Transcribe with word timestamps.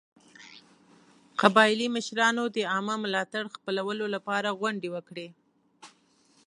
قبایلي 1.41 1.87
مشرانو 1.95 2.43
د 2.55 2.57
عامه 2.71 2.95
ملاتړ 3.03 3.43
خپلولو 3.55 4.05
لپاره 4.15 4.55
غونډې 4.59 4.89
وکړې. 4.95 5.27